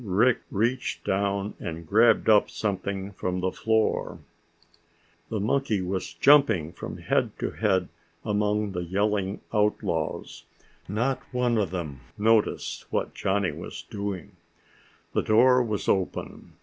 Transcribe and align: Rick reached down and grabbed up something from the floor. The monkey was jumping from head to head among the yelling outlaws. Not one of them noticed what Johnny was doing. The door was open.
Rick 0.03 0.39
reached 0.49 1.03
down 1.03 1.53
and 1.59 1.85
grabbed 1.87 2.27
up 2.27 2.49
something 2.49 3.11
from 3.11 3.39
the 3.39 3.51
floor. 3.51 4.17
The 5.29 5.39
monkey 5.39 5.79
was 5.79 6.15
jumping 6.15 6.71
from 6.73 6.97
head 6.97 7.37
to 7.37 7.51
head 7.51 7.87
among 8.25 8.71
the 8.71 8.83
yelling 8.83 9.41
outlaws. 9.53 10.45
Not 10.89 11.21
one 11.31 11.59
of 11.59 11.69
them 11.69 11.99
noticed 12.17 12.91
what 12.91 13.13
Johnny 13.13 13.51
was 13.51 13.83
doing. 13.91 14.31
The 15.13 15.21
door 15.21 15.61
was 15.61 15.87
open. 15.87 16.53